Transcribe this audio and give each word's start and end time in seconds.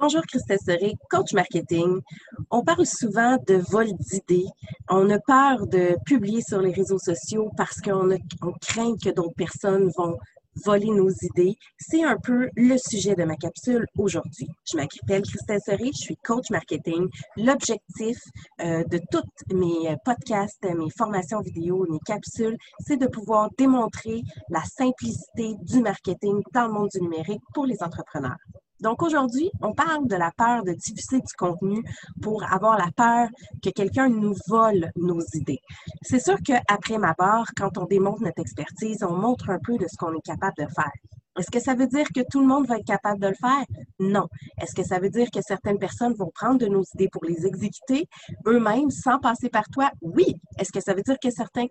Bonjour 0.00 0.22
Christelle 0.22 0.60
Serré, 0.64 0.94
coach 1.10 1.32
marketing. 1.32 1.98
On 2.52 2.62
parle 2.62 2.86
souvent 2.86 3.36
de 3.48 3.56
vol 3.68 3.88
d'idées. 3.98 4.46
On 4.88 5.10
a 5.10 5.18
peur 5.18 5.66
de 5.66 5.96
publier 6.06 6.40
sur 6.40 6.60
les 6.60 6.70
réseaux 6.70 7.00
sociaux 7.00 7.50
parce 7.56 7.80
qu'on 7.80 8.08
craint 8.60 8.94
que 9.02 9.10
d'autres 9.10 9.34
personnes 9.34 9.90
vont 9.96 10.16
voler 10.64 10.86
nos 10.86 11.10
idées. 11.10 11.56
C'est 11.80 12.04
un 12.04 12.16
peu 12.16 12.48
le 12.54 12.78
sujet 12.78 13.16
de 13.16 13.24
ma 13.24 13.34
capsule 13.34 13.86
aujourd'hui. 13.96 14.46
Je 14.70 14.76
m'appelle 14.76 15.22
Christelle 15.22 15.60
Serré, 15.64 15.86
je 15.86 15.98
suis 15.98 16.16
coach 16.18 16.48
marketing. 16.50 17.08
L'objectif 17.36 18.18
euh, 18.60 18.84
de 18.84 19.00
tous 19.10 19.24
mes 19.52 19.96
podcasts, 20.04 20.62
mes 20.62 20.90
formations 20.96 21.40
vidéo, 21.40 21.84
mes 21.90 21.98
capsules, 22.06 22.56
c'est 22.86 22.98
de 22.98 23.08
pouvoir 23.08 23.50
démontrer 23.58 24.22
la 24.48 24.62
simplicité 24.62 25.56
du 25.62 25.80
marketing 25.80 26.40
dans 26.54 26.68
le 26.68 26.72
monde 26.72 26.88
du 26.94 27.00
numérique 27.00 27.42
pour 27.52 27.66
les 27.66 27.82
entrepreneurs. 27.82 28.38
Donc 28.80 29.02
aujourd'hui, 29.02 29.50
on 29.60 29.72
parle 29.72 30.06
de 30.06 30.16
la 30.16 30.30
peur 30.36 30.62
de 30.62 30.72
diffuser 30.72 31.18
du 31.20 31.32
contenu 31.36 31.82
pour 32.22 32.44
avoir 32.44 32.78
la 32.78 32.90
peur 32.96 33.28
que 33.62 33.70
quelqu'un 33.70 34.08
nous 34.08 34.34
vole 34.46 34.90
nos 34.96 35.20
idées. 35.34 35.60
C'est 36.02 36.20
sûr 36.20 36.36
qu'après 36.44 36.98
ma 36.98 37.14
barre, 37.14 37.46
quand 37.56 37.76
on 37.78 37.86
démontre 37.86 38.22
notre 38.22 38.40
expertise, 38.40 39.02
on 39.02 39.16
montre 39.16 39.50
un 39.50 39.58
peu 39.58 39.76
de 39.76 39.86
ce 39.88 39.96
qu'on 39.96 40.12
est 40.12 40.24
capable 40.24 40.54
de 40.58 40.66
faire. 40.74 40.92
Est-ce 41.38 41.50
que 41.52 41.60
ça 41.60 41.74
veut 41.74 41.86
dire 41.86 42.06
que 42.12 42.20
tout 42.28 42.40
le 42.40 42.46
monde 42.46 42.66
va 42.66 42.78
être 42.78 42.86
capable 42.86 43.20
de 43.20 43.28
le 43.28 43.34
faire? 43.34 43.64
Non. 44.00 44.26
Est-ce 44.60 44.74
que 44.74 44.82
ça 44.82 44.98
veut 44.98 45.10
dire 45.10 45.30
que 45.30 45.40
certaines 45.40 45.78
personnes 45.78 46.14
vont 46.14 46.30
prendre 46.34 46.58
de 46.58 46.66
nos 46.66 46.82
idées 46.94 47.08
pour 47.12 47.24
les 47.24 47.46
exécuter 47.46 48.08
eux-mêmes 48.46 48.90
sans 48.90 49.20
passer 49.20 49.48
par 49.48 49.64
toi? 49.72 49.90
Oui. 50.02 50.34
Est-ce 50.58 50.72
que 50.72 50.80
ça 50.80 50.94
veut 50.94 51.02
dire 51.02 51.16
que 51.22 51.30
certains 51.30 51.66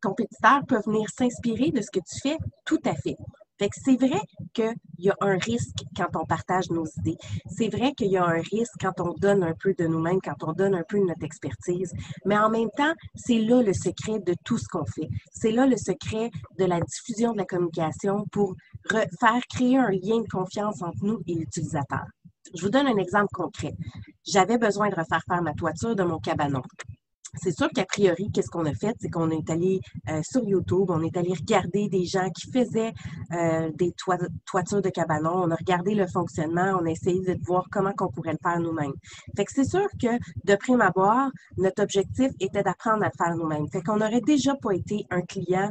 compétiteurs 0.00 0.64
peuvent 0.68 0.84
venir 0.86 1.08
s'inspirer 1.10 1.72
de 1.72 1.80
ce 1.80 1.90
que 1.90 1.98
tu 1.98 2.20
fais? 2.22 2.36
Tout 2.64 2.80
à 2.84 2.94
fait. 2.94 3.16
Fait 3.58 3.68
que 3.68 3.76
c'est 3.84 3.96
vrai 3.96 4.20
qu'il 4.52 4.74
y 4.98 5.10
a 5.10 5.16
un 5.20 5.36
risque 5.38 5.84
quand 5.96 6.08
on 6.14 6.24
partage 6.24 6.70
nos 6.70 6.86
idées. 6.98 7.16
C'est 7.46 7.68
vrai 7.68 7.92
qu'il 7.92 8.08
y 8.08 8.16
a 8.16 8.24
un 8.24 8.40
risque 8.40 8.74
quand 8.80 9.00
on 9.00 9.14
donne 9.14 9.42
un 9.42 9.54
peu 9.54 9.74
de 9.74 9.86
nous-mêmes, 9.86 10.20
quand 10.22 10.42
on 10.42 10.52
donne 10.52 10.74
un 10.74 10.84
peu 10.88 10.98
de 10.98 11.04
notre 11.04 11.24
expertise. 11.24 11.92
Mais 12.24 12.38
en 12.38 12.50
même 12.50 12.70
temps, 12.76 12.92
c'est 13.14 13.38
là 13.38 13.62
le 13.62 13.72
secret 13.72 14.18
de 14.20 14.34
tout 14.44 14.58
ce 14.58 14.68
qu'on 14.68 14.84
fait. 14.84 15.08
C'est 15.32 15.52
là 15.52 15.66
le 15.66 15.76
secret 15.76 16.30
de 16.58 16.64
la 16.64 16.80
diffusion 16.80 17.32
de 17.32 17.38
la 17.38 17.44
communication 17.44 18.26
pour 18.32 18.54
faire 18.88 19.40
créer 19.48 19.78
un 19.78 19.90
lien 19.90 20.20
de 20.20 20.28
confiance 20.28 20.82
entre 20.82 21.04
nous 21.04 21.20
et 21.26 21.34
l'utilisateur. 21.34 22.04
Je 22.54 22.62
vous 22.62 22.70
donne 22.70 22.86
un 22.86 22.96
exemple 22.96 23.32
concret. 23.32 23.72
J'avais 24.24 24.58
besoin 24.58 24.88
de 24.88 24.94
refaire 24.94 25.22
faire 25.26 25.42
ma 25.42 25.54
toiture 25.54 25.96
de 25.96 26.02
mon 26.02 26.18
cabanon 26.18 26.62
c'est 27.34 27.56
sûr 27.56 27.68
qu'a 27.74 27.84
priori, 27.84 28.30
qu'est-ce 28.32 28.50
qu'on 28.50 28.66
a 28.66 28.74
fait? 28.74 28.94
C'est 29.00 29.10
qu'on 29.10 29.30
est 29.30 29.48
allé 29.50 29.80
euh, 30.08 30.20
sur 30.22 30.44
YouTube, 30.44 30.86
on 30.88 31.02
est 31.02 31.16
allé 31.16 31.32
regarder 31.32 31.88
des 31.88 32.04
gens 32.04 32.28
qui 32.30 32.50
faisaient 32.50 32.92
euh, 33.32 33.70
des 33.74 33.92
toitures 34.46 34.82
de 34.82 34.90
cabanon, 34.90 35.32
on 35.34 35.50
a 35.50 35.56
regardé 35.56 35.94
le 35.94 36.06
fonctionnement, 36.06 36.78
on 36.80 36.86
a 36.86 36.90
essayé 36.90 37.20
de 37.20 37.36
voir 37.44 37.66
comment 37.70 37.92
on 38.00 38.08
pourrait 38.08 38.32
le 38.32 38.38
faire 38.42 38.60
nous-mêmes. 38.60 38.92
Fait 39.36 39.44
que 39.44 39.52
c'est 39.52 39.64
sûr 39.64 39.86
que, 40.00 40.18
de 40.44 40.56
prime 40.56 40.80
abord, 40.80 41.30
notre 41.56 41.82
objectif 41.82 42.30
était 42.40 42.62
d'apprendre 42.62 43.04
à 43.04 43.06
le 43.06 43.16
faire 43.16 43.36
nous-mêmes. 43.36 43.68
Fait 43.70 43.82
qu'on 43.82 43.96
n'aurait 43.96 44.20
déjà 44.20 44.54
pas 44.56 44.74
été 44.74 45.06
un 45.10 45.22
client 45.22 45.70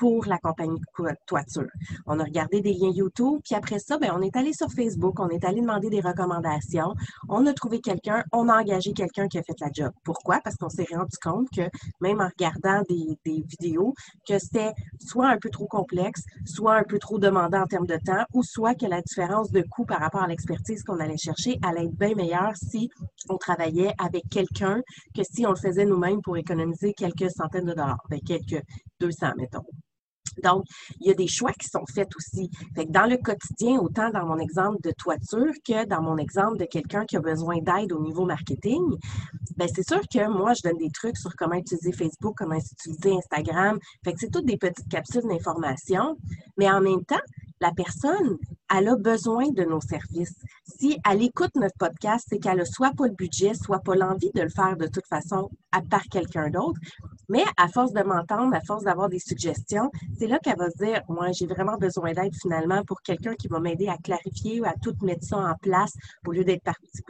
pour 0.00 0.24
la 0.24 0.38
compagnie 0.38 0.80
toiture. 1.26 1.68
On 2.06 2.18
a 2.18 2.24
regardé 2.24 2.62
des 2.62 2.72
liens 2.72 2.90
YouTube, 2.90 3.40
puis 3.44 3.54
après 3.54 3.78
ça, 3.78 3.98
ben, 3.98 4.10
on 4.16 4.22
est 4.22 4.34
allé 4.34 4.54
sur 4.54 4.72
Facebook, 4.72 5.20
on 5.20 5.28
est 5.28 5.44
allé 5.44 5.60
demander 5.60 5.90
des 5.90 6.00
recommandations, 6.00 6.94
on 7.28 7.44
a 7.44 7.52
trouvé 7.52 7.80
quelqu'un, 7.80 8.24
on 8.32 8.48
a 8.48 8.58
engagé 8.58 8.94
quelqu'un 8.94 9.28
qui 9.28 9.36
a 9.36 9.42
fait 9.42 9.60
la 9.60 9.68
job. 9.70 9.92
Pourquoi? 10.02 10.40
Parce 10.42 10.56
qu'on 10.56 10.70
s'est 10.70 10.86
rendu 10.90 11.16
compte 11.22 11.48
que 11.54 11.68
même 12.00 12.22
en 12.22 12.28
regardant 12.28 12.82
des, 12.88 13.18
vidéos, 13.26 13.92
que 14.26 14.38
c'était 14.38 14.72
soit 14.98 15.28
un 15.28 15.36
peu 15.36 15.50
trop 15.50 15.66
complexe, 15.66 16.22
soit 16.46 16.76
un 16.76 16.84
peu 16.84 16.98
trop 16.98 17.18
demandant 17.18 17.60
en 17.60 17.66
termes 17.66 17.86
de 17.86 17.98
temps, 18.02 18.24
ou 18.32 18.42
soit 18.42 18.74
que 18.74 18.86
la 18.86 19.02
différence 19.02 19.50
de 19.50 19.62
coût 19.70 19.84
par 19.84 20.00
rapport 20.00 20.22
à 20.22 20.28
l'expertise 20.28 20.82
qu'on 20.82 20.98
allait 20.98 21.18
chercher 21.18 21.58
allait 21.62 21.84
être 21.84 21.98
bien 21.98 22.14
meilleure 22.14 22.56
si 22.56 22.88
on 23.28 23.36
travaillait 23.36 23.92
avec 23.98 24.22
quelqu'un 24.30 24.80
que 25.14 25.22
si 25.30 25.46
on 25.46 25.50
le 25.50 25.56
faisait 25.56 25.84
nous-mêmes 25.84 26.22
pour 26.22 26.38
économiser 26.38 26.94
quelques 26.94 27.30
centaines 27.30 27.66
de 27.66 27.74
dollars, 27.74 28.02
ben 28.08 28.20
quelques 28.20 28.62
200, 28.98 29.32
mettons. 29.36 29.66
Donc, 30.42 30.64
il 31.00 31.08
y 31.08 31.10
a 31.10 31.14
des 31.14 31.26
choix 31.26 31.52
qui 31.52 31.68
sont 31.68 31.84
faits 31.92 32.08
aussi. 32.16 32.50
Dans 32.88 33.08
le 33.08 33.16
quotidien, 33.16 33.78
autant 33.78 34.10
dans 34.10 34.26
mon 34.26 34.38
exemple 34.38 34.78
de 34.82 34.92
toiture 34.92 35.52
que 35.66 35.86
dans 35.86 36.02
mon 36.02 36.16
exemple 36.16 36.58
de 36.58 36.64
quelqu'un 36.64 37.04
qui 37.04 37.16
a 37.16 37.20
besoin 37.20 37.58
d'aide 37.58 37.92
au 37.92 38.00
niveau 38.00 38.24
marketing, 38.24 38.82
ben 39.56 39.68
c'est 39.74 39.86
sûr 39.86 40.00
que 40.00 40.28
moi, 40.28 40.54
je 40.54 40.62
donne 40.62 40.78
des 40.78 40.90
trucs 40.90 41.16
sur 41.16 41.34
comment 41.36 41.56
utiliser 41.56 41.92
Facebook, 41.92 42.34
comment 42.36 42.56
utiliser 42.56 43.12
Instagram. 43.12 43.78
Fait 44.04 44.12
que 44.12 44.20
c'est 44.20 44.30
toutes 44.30 44.46
des 44.46 44.56
petites 44.56 44.88
capsules 44.88 45.26
d'information. 45.28 46.16
Mais 46.56 46.70
en 46.70 46.80
même 46.80 47.04
temps, 47.04 47.20
la 47.60 47.72
personne, 47.72 48.38
elle 48.74 48.88
a 48.88 48.96
besoin 48.96 49.50
de 49.50 49.64
nos 49.64 49.80
services. 49.80 50.34
Si 50.64 50.98
elle 51.08 51.22
écoute 51.22 51.54
notre 51.56 51.76
podcast, 51.76 52.26
c'est 52.28 52.38
qu'elle 52.38 52.60
a 52.60 52.64
soit 52.64 52.92
pas 52.96 53.06
le 53.06 53.14
budget, 53.14 53.52
soit 53.54 53.80
pas 53.80 53.94
l'envie 53.94 54.30
de 54.34 54.40
le 54.42 54.48
faire 54.48 54.76
de 54.76 54.86
toute 54.86 55.06
façon 55.06 55.50
à 55.72 55.82
part 55.82 56.04
quelqu'un 56.10 56.48
d'autre. 56.48 56.80
Mais 57.30 57.44
à 57.56 57.68
force 57.68 57.92
de 57.92 58.02
m'entendre, 58.02 58.56
à 58.56 58.60
force 58.60 58.82
d'avoir 58.82 59.08
des 59.08 59.20
suggestions, 59.20 59.92
c'est 60.18 60.26
là 60.26 60.40
qu'elle 60.40 60.58
va 60.58 60.68
se 60.68 60.84
dire, 60.84 61.00
moi, 61.08 61.30
j'ai 61.30 61.46
vraiment 61.46 61.76
besoin 61.76 62.12
d'aide 62.12 62.34
finalement 62.34 62.82
pour 62.84 63.02
quelqu'un 63.02 63.34
qui 63.36 63.46
va 63.46 63.60
m'aider 63.60 63.86
à 63.86 63.96
clarifier 63.98 64.60
ou 64.60 64.64
à 64.64 64.74
tout 64.82 64.96
mettre 65.02 65.24
ça 65.24 65.36
en 65.36 65.54
place 65.62 65.92
au 66.26 66.32
lieu 66.32 66.42
d'être 66.42 66.64
par 66.64 66.74
petits 66.80 67.02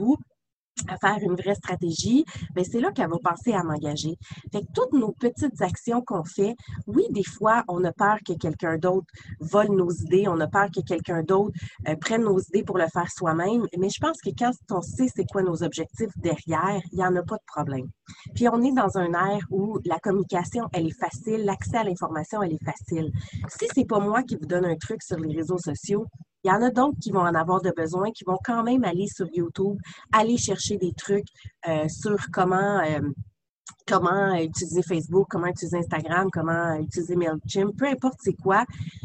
à 0.89 0.97
faire 0.97 1.19
une 1.23 1.35
vraie 1.35 1.55
stratégie, 1.55 2.25
bien, 2.55 2.65
c'est 2.65 2.81
là 2.81 2.91
qu'elle 2.93 3.09
va 3.09 3.19
penser 3.23 3.53
à 3.53 3.63
m'engager. 3.63 4.17
Fait 4.53 4.61
que 4.61 4.67
toutes 4.75 4.93
nos 4.93 5.13
petites 5.13 5.61
actions 5.61 6.03
qu'on 6.03 6.25
fait, 6.25 6.55
oui, 6.87 7.05
des 7.11 7.25
fois, 7.25 7.65
on 7.69 7.83
a 7.85 7.93
peur 7.93 8.19
que 8.27 8.33
quelqu'un 8.35 8.79
d'autre 8.79 9.07
vole 9.41 9.71
nos 9.71 9.91
idées, 9.91 10.27
on 10.29 10.41
a 10.41 10.47
peur 10.47 10.69
que 10.75 10.81
quelqu'un 10.81 11.23
d'autre 11.23 11.55
euh, 11.89 11.97
prenne 11.97 12.23
nos 12.23 12.39
idées 12.39 12.63
pour 12.63 12.79
le 12.79 12.87
faire 12.89 13.11
soi-même, 13.11 13.67
mais 13.79 13.89
je 13.89 14.01
pense 14.01 14.21
que 14.21 14.31
quand 14.37 14.53
on 14.71 14.83
sait 14.83 15.09
c'est 15.15 15.25
quoi 15.25 15.43
nos 15.43 15.63
objectifs 15.63 16.17
derrière, 16.17 16.81
il 16.93 16.99
n'y 16.99 17.05
en 17.05 17.15
a 17.17 17.23
pas 17.23 17.37
de 17.37 17.45
problème. 17.47 17.89
Puis 18.35 18.49
on 18.49 18.63
est 18.63 18.73
dans 18.73 18.97
un 18.99 19.13
air 19.13 19.41
où 19.51 19.79
la 19.85 19.99
communication, 19.99 20.69
elle 20.73 20.87
est 20.87 20.99
facile, 20.99 21.45
l'accès 21.45 21.79
à 21.79 21.85
l'information, 21.85 22.43
elle 22.43 22.55
est 22.55 22.65
facile. 22.65 23.11
Si 23.49 23.67
c'est 23.75 23.85
pas 23.87 24.01
moi 24.01 24.23
qui 24.23 24.37
vous 24.37 24.47
donne 24.47 24.65
un 24.65 24.77
truc 24.77 25.03
sur 25.03 25.19
les 25.19 25.35
réseaux 25.35 25.59
sociaux, 25.59 26.07
il 26.45 26.49
y 26.49 26.51
en 26.51 26.63
a 26.63 26.71
d'autres 26.71 26.99
qui 27.01 27.11
vont 27.11 27.21
en 27.21 27.35
avoir 27.35 27.61
de 27.61 27.71
besoin, 27.71 28.11
qui 28.13 28.25
vont 28.25 28.39
quand 28.45 28.63
même 28.63 28.85
aller 28.85 29.07
sur 29.07 29.27
YouTube, 29.33 29.79
aller 30.13 30.37
chercher 30.37 30.77
des 30.77 30.93
trucs 30.93 31.29
euh, 31.69 31.87
sur 31.89 32.17
comment 32.33 32.81
euh, 32.81 33.01
comment 33.91 34.35
utiliser 34.35 34.83
Facebook, 34.83 35.27
comment 35.29 35.49
utiliser 35.49 35.79
Instagram, 35.79 36.29
comment 36.33 36.75
utiliser 36.75 37.17
MailChimp, 37.17 37.77
peu 37.77 37.87
importe 37.87 38.19
c'est 38.21 38.35
quoi, 38.35 38.65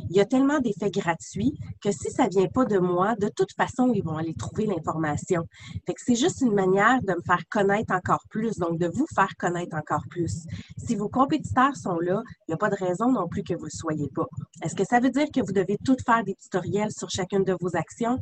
il 0.10 0.16
y 0.16 0.20
a 0.20 0.26
tellement 0.26 0.60
d'effets 0.60 0.92
gratuits 0.92 1.58
que 1.82 1.92
si 1.92 2.12
ça 2.12 2.28
vient 2.28 2.48
pas 2.48 2.66
de 2.66 2.78
moi, 2.78 3.16
de 3.16 3.30
toute 3.30 3.52
façon, 3.54 3.92
ils 3.94 4.04
vont 4.04 4.18
aller 4.18 4.36
trouver 4.36 4.68
l'information. 4.68 5.48
Fait 5.88 5.94
que 5.94 6.02
c'est 6.06 6.16
juste 6.16 6.42
une 6.42 6.54
manière 6.54 7.02
de 7.02 7.14
me 7.14 7.22
faire 7.26 7.42
connaître 7.50 7.94
encore 7.94 8.24
plus, 8.30 8.58
donc 8.58 8.78
de 8.78 8.88
vous 8.88 9.08
faire 9.14 9.36
connaître 9.40 9.76
encore 9.76 10.04
plus. 10.10 10.44
Si 10.78 10.96
vos 10.96 11.10
compétiteurs 11.10 11.76
sont 11.76 12.00
là, 12.00 12.22
il 12.48 12.52
n'y 12.52 12.54
a 12.54 12.58
pas 12.58 12.70
de 12.70 12.76
raison 12.76 13.12
non 13.12 13.28
plus 13.28 13.44
que 13.44 13.56
vous 13.56 13.66
ne 13.66 13.70
soyez 13.70 14.10
pas. 14.14 14.28
Est-ce 14.62 14.76
que 14.76 14.86
ça 14.86 15.00
veut 15.00 15.10
dire 15.10 15.28
que 15.34 15.42
vous 15.42 15.52
devez 15.52 15.78
tout 15.84 15.98
faire 16.06 16.24
des 16.24 16.36
tutoriels 16.36 16.92
sur 16.92 17.10
chacune 17.10 17.44
de 17.44 17.56
vos 17.60 17.76
actions? 17.76 18.20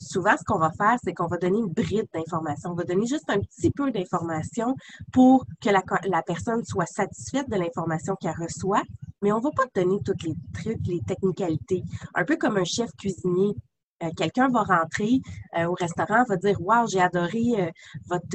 Souvent, 0.00 0.36
ce 0.36 0.44
qu'on 0.44 0.58
va 0.58 0.70
faire, 0.72 0.96
c'est 1.02 1.12
qu'on 1.12 1.26
va 1.26 1.36
donner 1.36 1.58
une 1.58 1.72
bride 1.72 2.06
d'information. 2.12 2.70
On 2.70 2.74
va 2.74 2.84
donner 2.84 3.06
juste 3.06 3.28
un 3.28 3.38
petit 3.40 3.70
peu 3.70 3.90
d'information 3.90 4.74
pour 5.12 5.44
que 5.60 5.70
la, 5.70 6.22
personne 6.22 6.64
soit 6.64 6.86
satisfaite 6.86 7.48
de 7.48 7.56
l'information 7.56 8.14
qu'elle 8.16 8.34
reçoit, 8.38 8.82
mais 9.22 9.32
on 9.32 9.38
ne 9.38 9.42
va 9.42 9.50
pas 9.50 9.64
donner 9.74 9.98
toutes 10.04 10.22
les 10.22 10.34
trucs, 10.54 10.86
les 10.86 11.00
technicalités. 11.00 11.82
Un 12.14 12.24
peu 12.24 12.36
comme 12.36 12.56
un 12.56 12.64
chef 12.64 12.90
cuisinier. 12.96 13.54
Euh, 14.02 14.10
quelqu'un 14.16 14.48
va 14.48 14.62
rentrer 14.62 15.20
euh, 15.58 15.66
au 15.66 15.74
restaurant, 15.74 16.22
va 16.28 16.36
dire 16.36 16.60
Wow, 16.60 16.86
j'ai 16.86 17.00
adoré 17.00 17.42
euh, 17.58 17.70
votre 18.06 18.28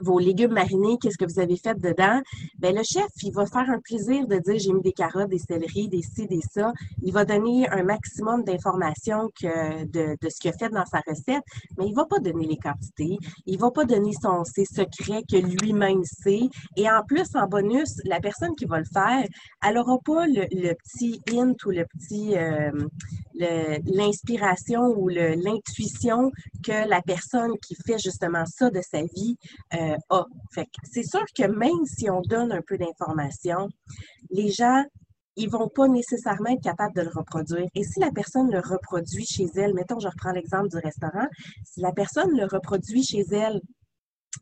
vos 0.00 0.18
légumes 0.18 0.52
marinés, 0.52 0.96
qu'est-ce 1.00 1.18
que 1.18 1.30
vous 1.30 1.40
avez 1.40 1.56
fait 1.56 1.78
dedans, 1.78 2.20
ben 2.58 2.74
le 2.74 2.82
chef, 2.82 3.08
il 3.22 3.32
va 3.32 3.46
faire 3.46 3.68
un 3.68 3.80
plaisir 3.80 4.26
de 4.26 4.36
dire 4.36 4.58
j'ai 4.58 4.72
mis 4.72 4.82
des 4.82 4.92
carottes, 4.92 5.28
des 5.28 5.38
céleris, 5.38 5.88
des 5.88 6.02
ci, 6.02 6.26
des 6.26 6.40
ça. 6.40 6.72
Il 7.02 7.12
va 7.12 7.24
donner 7.24 7.68
un 7.68 7.82
maximum 7.82 8.44
d'informations 8.44 9.30
que 9.40 9.84
de, 9.84 10.16
de, 10.20 10.28
ce 10.28 10.40
qu'il 10.40 10.50
a 10.50 10.54
fait 10.54 10.70
dans 10.70 10.86
sa 10.86 11.00
recette, 11.06 11.42
mais 11.78 11.86
il 11.86 11.94
va 11.94 12.06
pas 12.06 12.18
donner 12.18 12.46
les 12.46 12.56
quantités, 12.56 13.18
il 13.46 13.58
va 13.58 13.70
pas 13.70 13.84
donner 13.84 14.12
son, 14.20 14.44
ses 14.44 14.64
secrets 14.64 15.22
que 15.30 15.36
lui-même 15.36 16.04
sait. 16.04 16.48
Et 16.76 16.90
en 16.90 17.02
plus, 17.02 17.34
en 17.34 17.46
bonus, 17.46 18.00
la 18.04 18.20
personne 18.20 18.54
qui 18.56 18.64
va 18.64 18.78
le 18.78 18.84
faire, 18.84 19.24
elle 19.66 19.78
aura 19.78 19.98
pas 20.04 20.26
le, 20.26 20.46
le 20.50 20.74
petit 20.74 21.20
hint 21.30 21.54
ou 21.66 21.70
le 21.70 21.84
petit 21.84 22.36
euh, 22.36 22.70
l'inspiration 23.34 24.82
ou 24.96 25.08
l'intuition 25.08 26.30
que 26.64 26.88
la 26.88 27.02
personne 27.02 27.52
qui 27.58 27.74
fait 27.86 27.98
justement 27.98 28.44
ça 28.46 28.70
de 28.70 28.80
sa 28.82 29.02
vie 29.02 29.36
euh, 29.74 29.96
a. 30.10 30.26
C'est 30.84 31.04
sûr 31.04 31.24
que 31.36 31.46
même 31.46 31.86
si 31.86 32.10
on 32.10 32.20
donne 32.20 32.52
un 32.52 32.62
peu 32.66 32.78
d'informations, 32.78 33.68
les 34.30 34.50
gens 34.50 34.84
ils 35.36 35.48
vont 35.48 35.68
pas 35.68 35.88
nécessairement 35.88 36.50
être 36.50 36.62
capables 36.62 36.94
de 36.94 37.02
le 37.02 37.10
reproduire. 37.14 37.66
Et 37.74 37.84
si 37.84 38.00
la 38.00 38.10
personne 38.10 38.50
le 38.50 38.60
reproduit 38.60 39.24
chez 39.24 39.46
elle, 39.54 39.72
mettons, 39.74 39.98
je 39.98 40.08
reprends 40.08 40.32
l'exemple 40.32 40.68
du 40.68 40.76
restaurant, 40.76 41.26
si 41.64 41.80
la 41.80 41.92
personne 41.92 42.36
le 42.36 42.44
reproduit 42.44 43.02
chez 43.02 43.24
elle 43.30 43.60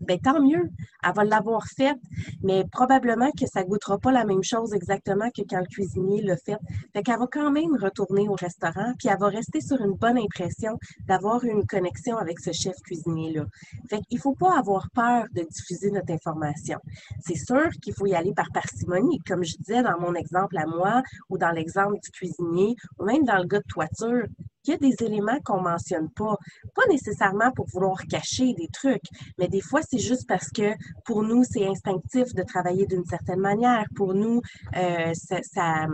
ben 0.00 0.18
tant 0.18 0.40
mieux, 0.40 0.70
elle 1.02 1.14
va 1.14 1.24
l'avoir 1.24 1.66
faite, 1.66 1.98
mais 2.42 2.64
probablement 2.70 3.30
que 3.32 3.46
ça 3.46 3.64
goûtera 3.64 3.98
pas 3.98 4.12
la 4.12 4.24
même 4.24 4.42
chose 4.42 4.72
exactement 4.74 5.28
que 5.30 5.42
quand 5.48 5.60
le 5.60 5.66
cuisinier 5.66 6.22
l'a 6.22 6.36
fait. 6.36 6.56
Fait 6.92 7.02
qu'elle 7.02 7.18
va 7.18 7.26
quand 7.30 7.50
même 7.50 7.76
retourner 7.76 8.28
au 8.28 8.34
restaurant, 8.34 8.92
puis 8.98 9.08
elle 9.08 9.18
va 9.18 9.28
rester 9.28 9.60
sur 9.60 9.80
une 9.80 9.94
bonne 9.94 10.18
impression 10.18 10.78
d'avoir 11.06 11.44
une 11.44 11.66
connexion 11.66 12.16
avec 12.16 12.40
ce 12.40 12.52
chef 12.52 12.76
cuisinier-là. 12.84 13.44
Fait 13.88 14.00
qu'il 14.08 14.18
faut 14.18 14.34
pas 14.34 14.58
avoir 14.58 14.88
peur 14.90 15.24
de 15.34 15.42
diffuser 15.42 15.90
notre 15.90 16.12
information. 16.12 16.78
C'est 17.20 17.36
sûr 17.36 17.68
qu'il 17.82 17.94
faut 17.94 18.06
y 18.06 18.14
aller 18.14 18.32
par 18.34 18.50
parcimonie, 18.52 19.18
comme 19.26 19.44
je 19.44 19.56
disais 19.56 19.82
dans 19.82 19.98
mon 20.00 20.14
exemple 20.14 20.56
à 20.58 20.66
moi, 20.66 21.02
ou 21.28 21.38
dans 21.38 21.50
l'exemple 21.50 21.98
du 22.02 22.10
cuisinier, 22.10 22.74
ou 22.98 23.04
même 23.04 23.24
dans 23.24 23.38
le 23.38 23.46
gars 23.46 23.58
de 23.58 23.64
toiture 23.68 24.26
il 24.64 24.70
y 24.70 24.74
a 24.74 24.76
des 24.76 24.94
éléments 25.04 25.38
qu'on 25.44 25.60
mentionne 25.60 26.10
pas. 26.10 26.36
Pas 26.74 26.86
nécessairement 26.88 27.50
pour 27.52 27.66
vouloir 27.66 27.98
cacher 28.08 28.54
des 28.54 28.68
trucs, 28.68 29.02
mais 29.38 29.48
des 29.48 29.60
fois, 29.60 29.80
c'est 29.82 29.98
juste 29.98 30.26
parce 30.28 30.48
que 30.50 30.72
pour 31.04 31.22
nous, 31.22 31.44
c'est 31.44 31.66
instinctif 31.66 32.34
de 32.34 32.42
travailler 32.42 32.86
d'une 32.86 33.04
certaine 33.04 33.40
manière. 33.40 33.84
Pour 33.94 34.14
nous, 34.14 34.40
euh, 34.76 35.12
ça, 35.14 35.86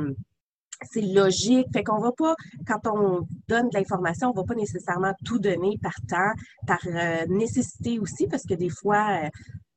c'est 0.82 1.00
logique. 1.00 1.66
Fait 1.72 1.84
qu'on 1.84 2.00
va 2.00 2.12
pas, 2.12 2.34
quand 2.66 2.80
on 2.86 3.26
donne 3.48 3.68
de 3.68 3.78
l'information, 3.78 4.30
on 4.30 4.32
va 4.32 4.44
pas 4.44 4.54
nécessairement 4.54 5.12
tout 5.24 5.38
donner 5.38 5.78
par 5.82 5.94
temps, 6.08 6.32
par 6.66 6.80
euh, 6.86 7.26
nécessité 7.28 7.98
aussi, 7.98 8.26
parce 8.26 8.44
que 8.44 8.54
des 8.54 8.68
fois, 8.68 9.24
euh, 9.24 9.28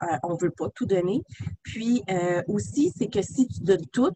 euh, 0.03 0.17
on 0.23 0.35
veut 0.35 0.51
pas 0.51 0.69
tout 0.69 0.85
donner. 0.85 1.21
Puis 1.63 2.03
aussi, 2.47 2.91
c'est 2.97 3.07
que 3.07 3.21
si 3.21 3.47
tu 3.47 3.61
donnes 3.61 3.85
tout, 3.91 4.11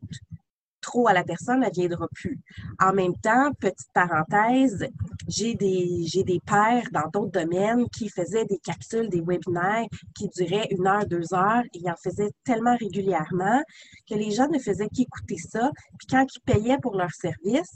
à 1.07 1.13
la 1.13 1.23
personne, 1.23 1.63
elle 1.63 1.69
ne 1.69 1.87
viendra 1.87 2.07
plus. 2.13 2.39
En 2.79 2.93
même 2.93 3.15
temps, 3.17 3.51
petite 3.59 3.91
parenthèse, 3.93 4.87
j'ai 5.27 5.55
des, 5.55 6.03
j'ai 6.05 6.23
des 6.23 6.39
pères 6.39 6.87
dans 6.91 7.09
d'autres 7.11 7.31
domaines 7.31 7.87
qui 7.89 8.09
faisaient 8.09 8.45
des 8.45 8.59
capsules, 8.59 9.09
des 9.09 9.21
webinaires 9.21 9.87
qui 10.15 10.29
duraient 10.29 10.67
une 10.71 10.87
heure, 10.87 11.05
deux 11.05 11.33
heures, 11.33 11.63
et 11.73 11.89
en 11.89 11.95
faisaient 11.95 12.31
tellement 12.43 12.75
régulièrement 12.77 13.61
que 14.09 14.15
les 14.15 14.31
gens 14.31 14.47
ne 14.47 14.59
faisaient 14.59 14.89
qu'écouter 14.89 15.37
ça. 15.37 15.71
Puis 15.97 16.07
quand 16.09 16.25
ils 16.35 16.41
payaient 16.41 16.79
pour 16.79 16.95
leur 16.95 17.11
service, 17.11 17.75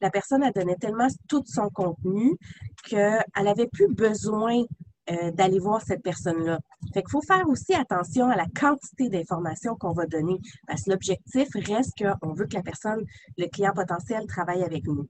la 0.00 0.10
personne, 0.10 0.42
elle 0.42 0.52
donnait 0.52 0.76
tellement 0.76 1.08
tout 1.28 1.42
son 1.46 1.68
contenu 1.70 2.36
qu'elle 2.84 3.24
n'avait 3.42 3.66
plus 3.66 3.92
besoin 3.92 4.62
euh, 5.10 5.30
d'aller 5.30 5.58
voir 5.58 5.82
cette 5.82 6.02
personne-là. 6.02 6.58
Fait 6.92 7.02
qu'il 7.02 7.10
faut 7.10 7.22
faire 7.22 7.48
aussi 7.48 7.74
attention 7.74 8.28
à 8.28 8.36
la 8.36 8.46
quantité 8.46 9.08
d'informations 9.08 9.74
qu'on 9.76 9.92
va 9.92 10.06
donner, 10.06 10.38
parce 10.66 10.82
que 10.82 10.90
l'objectif 10.90 11.48
reste 11.54 11.94
qu'on 11.98 12.34
veut 12.34 12.46
que 12.46 12.56
la 12.56 12.62
personne, 12.62 13.04
le 13.36 13.46
client 13.46 13.72
potentiel, 13.74 14.26
travaille 14.26 14.62
avec 14.62 14.86
nous. 14.86 15.08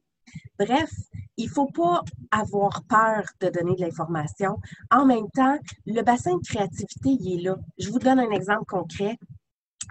Bref, 0.58 0.90
il 1.36 1.46
ne 1.46 1.50
faut 1.50 1.66
pas 1.66 2.02
avoir 2.30 2.82
peur 2.84 3.24
de 3.40 3.48
donner 3.48 3.74
de 3.76 3.80
l'information. 3.80 4.58
En 4.90 5.06
même 5.06 5.30
temps, 5.34 5.58
le 5.86 6.02
bassin 6.02 6.36
de 6.36 6.42
créativité, 6.42 7.10
il 7.10 7.40
est 7.40 7.42
là. 7.42 7.56
Je 7.78 7.90
vous 7.90 7.98
donne 7.98 8.18
un 8.18 8.30
exemple 8.30 8.64
concret 8.66 9.18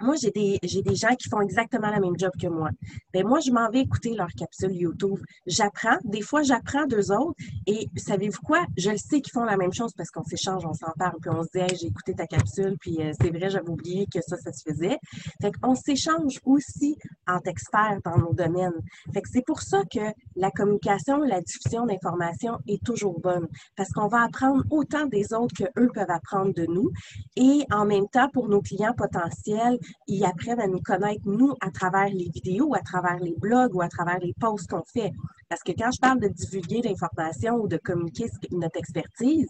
moi, 0.00 0.14
j'ai 0.20 0.30
des, 0.30 0.58
j'ai 0.62 0.82
des 0.82 0.94
gens 0.94 1.14
qui 1.14 1.28
font 1.28 1.40
exactement 1.40 1.90
la 1.90 2.00
même 2.00 2.18
job 2.18 2.30
que 2.40 2.46
moi. 2.46 2.70
Ben 3.12 3.26
moi, 3.26 3.40
je 3.40 3.50
m'en 3.50 3.68
vais 3.70 3.80
écouter 3.80 4.14
leur 4.14 4.28
capsule 4.28 4.72
YouTube. 4.72 5.18
J'apprends. 5.46 5.98
Des 6.04 6.22
fois, 6.22 6.42
j'apprends 6.42 6.86
d'eux 6.86 7.12
autres. 7.12 7.34
Et 7.66 7.88
savez-vous 7.96 8.40
quoi? 8.42 8.64
Je 8.76 8.90
le 8.90 8.96
sais 8.96 9.20
qu'ils 9.20 9.32
font 9.32 9.44
la 9.44 9.56
même 9.56 9.72
chose 9.72 9.92
parce 9.96 10.10
qu'on 10.10 10.24
s'échange, 10.24 10.64
on 10.64 10.74
s'en 10.74 10.92
parle, 10.98 11.16
puis 11.20 11.30
on 11.30 11.42
se 11.42 11.48
dit, 11.54 11.76
j'ai 11.80 11.86
écouté 11.88 12.14
ta 12.14 12.26
capsule, 12.26 12.76
puis 12.80 12.96
euh, 13.00 13.12
c'est 13.20 13.30
vrai, 13.30 13.50
j'avais 13.50 13.68
oublié 13.68 14.06
que 14.12 14.20
ça, 14.20 14.36
ça 14.36 14.52
se 14.52 14.62
faisait. 14.68 14.98
Fait 15.40 15.52
qu'on 15.60 15.74
s'échange 15.74 16.38
aussi 16.44 16.96
en 17.26 17.38
experts 17.40 17.98
dans 18.04 18.18
nos 18.18 18.32
domaines. 18.32 18.80
Fait 19.12 19.22
que 19.22 19.28
c'est 19.30 19.44
pour 19.44 19.62
ça 19.62 19.82
que 19.84 20.00
la 20.36 20.50
communication, 20.50 21.18
la 21.18 21.40
diffusion 21.40 21.86
d'informations 21.86 22.58
est 22.66 22.82
toujours 22.84 23.20
bonne. 23.20 23.48
Parce 23.76 23.90
qu'on 23.90 24.08
va 24.08 24.22
apprendre 24.22 24.64
autant 24.70 25.06
des 25.06 25.32
autres 25.32 25.54
que 25.54 25.80
eux 25.80 25.90
peuvent 25.92 26.10
apprendre 26.10 26.52
de 26.54 26.66
nous. 26.66 26.90
Et 27.36 27.64
en 27.72 27.84
même 27.84 28.08
temps, 28.08 28.28
pour 28.30 28.48
nos 28.48 28.60
clients 28.60 28.94
potentiels, 28.96 29.78
ils 30.06 30.24
apprennent 30.24 30.60
à 30.60 30.66
nous 30.66 30.80
connaître, 30.80 31.22
nous, 31.24 31.54
à 31.60 31.70
travers 31.70 32.08
les 32.08 32.28
vidéos, 32.28 32.74
à 32.74 32.80
travers 32.80 33.18
les 33.18 33.34
blogs 33.36 33.74
ou 33.74 33.82
à 33.82 33.88
travers 33.88 34.18
les 34.18 34.34
posts 34.38 34.70
qu'on 34.70 34.84
fait. 34.84 35.12
Parce 35.48 35.62
que 35.62 35.72
quand 35.72 35.90
je 35.90 35.98
parle 35.98 36.20
de 36.20 36.28
divulguer 36.28 36.82
l'information 36.82 37.54
ou 37.54 37.68
de 37.68 37.78
communiquer 37.78 38.26
notre 38.52 38.78
expertise, 38.78 39.48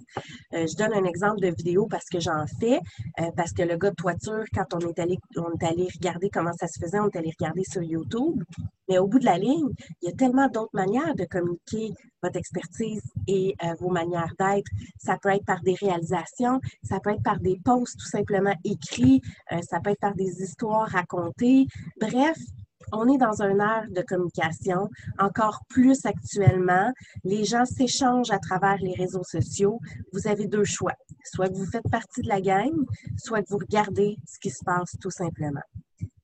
euh, 0.54 0.66
je 0.66 0.76
donne 0.76 0.94
un 0.94 1.04
exemple 1.04 1.40
de 1.40 1.48
vidéo 1.48 1.86
parce 1.90 2.06
que 2.06 2.20
j'en 2.20 2.46
fais, 2.60 2.78
euh, 3.20 3.30
parce 3.36 3.52
que 3.52 3.62
le 3.62 3.76
gars 3.76 3.90
de 3.90 3.96
toiture, 3.96 4.44
quand 4.54 4.74
on 4.74 4.78
est 4.78 4.98
allé, 4.98 5.18
on 5.36 5.52
est 5.60 5.66
allé 5.66 5.88
regarder 5.92 6.30
comment 6.30 6.52
ça 6.52 6.68
se 6.68 6.78
faisait, 6.78 7.00
on 7.00 7.08
est 7.08 7.16
allé 7.16 7.32
regarder 7.38 7.64
sur 7.64 7.82
YouTube. 7.82 8.42
Mais 8.88 8.98
au 8.98 9.08
bout 9.08 9.18
de 9.18 9.24
la 9.24 9.38
ligne, 9.38 9.70
il 10.00 10.08
y 10.08 10.12
a 10.12 10.14
tellement 10.14 10.48
d'autres 10.48 10.74
manières 10.74 11.14
de 11.16 11.24
communiquer 11.24 11.92
votre 12.22 12.36
expertise 12.36 13.02
et 13.26 13.54
euh, 13.64 13.74
vos 13.80 13.90
manières 13.90 14.32
d'être. 14.38 14.70
Ça 14.98 15.18
peut 15.20 15.30
être 15.30 15.44
par 15.44 15.60
des 15.62 15.74
réalisations, 15.74 16.60
ça 16.84 17.00
peut 17.00 17.10
être 17.10 17.22
par 17.22 17.40
des 17.40 17.58
posts 17.64 17.98
tout 17.98 18.06
simplement 18.06 18.54
écrits, 18.64 19.20
ça 19.68 19.80
peut 19.80 19.90
être 19.90 20.00
par 20.00 20.14
des 20.14 20.42
histoires 20.42 20.88
racontées. 20.88 21.66
Bref, 22.00 22.38
on 22.92 23.08
est 23.12 23.18
dans 23.18 23.42
un 23.42 23.58
ère 23.58 23.86
de 23.90 24.02
communication, 24.02 24.88
encore 25.18 25.60
plus 25.68 26.04
actuellement. 26.06 26.92
Les 27.24 27.44
gens 27.44 27.64
s'échangent 27.64 28.30
à 28.30 28.38
travers 28.38 28.78
les 28.78 28.94
réseaux 28.94 29.24
sociaux. 29.24 29.80
Vous 30.12 30.28
avez 30.28 30.46
deux 30.46 30.64
choix. 30.64 30.94
Soit 31.24 31.48
que 31.48 31.54
vous 31.54 31.66
faites 31.66 31.88
partie 31.90 32.22
de 32.22 32.28
la 32.28 32.40
gang, 32.40 32.72
soit 33.16 33.42
que 33.42 33.48
vous 33.50 33.58
regardez 33.58 34.16
ce 34.26 34.38
qui 34.38 34.50
se 34.50 34.64
passe 34.64 34.96
tout 35.00 35.10
simplement. 35.10 35.62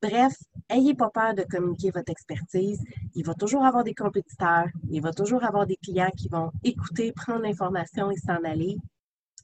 Bref, 0.02 0.34
ayez 0.68 0.94
pas 0.94 1.10
peur 1.10 1.34
de 1.34 1.44
communiquer 1.44 1.90
votre 1.90 2.10
expertise. 2.10 2.82
Il 3.14 3.24
va 3.24 3.34
toujours 3.34 3.64
avoir 3.64 3.84
des 3.84 3.94
compétiteurs, 3.94 4.66
il 4.90 5.00
va 5.00 5.12
toujours 5.12 5.44
avoir 5.44 5.66
des 5.66 5.76
clients 5.76 6.10
qui 6.16 6.28
vont 6.28 6.50
écouter, 6.62 7.12
prendre 7.12 7.42
l'information 7.42 8.10
et 8.10 8.16
s'en 8.16 8.42
aller. 8.44 8.76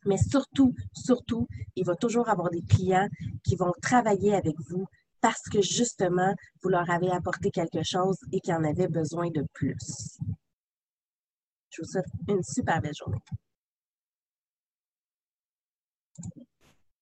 Mais 0.07 0.19
surtout, 0.19 0.75
surtout, 0.93 1.47
il 1.77 1.85
va 1.85 1.95
toujours 1.95 2.29
avoir 2.29 2.51
des 2.51 2.63
clients 2.63 3.09
qui 3.43 3.57
vont 3.57 3.73
travailler 3.83 4.35
avec 4.35 4.55
vous 4.69 4.87
parce 5.21 5.43
que 5.51 5.61
justement, 5.61 6.35
vous 6.63 6.69
leur 6.69 6.89
avez 6.91 7.11
apporté 7.11 7.51
quelque 7.51 7.83
chose 7.83 8.17
et 8.33 8.41
qu'ils 8.41 8.55
en 8.55 8.65
avaient 8.65 8.89
besoin 8.89 9.31
de 9.31 9.45
plus. 9.53 10.19
Je 11.71 11.83
vous 11.83 11.89
souhaite 11.89 12.07
une 12.29 12.43
super 12.43 12.81
belle 12.81 12.95
journée. 12.95 13.21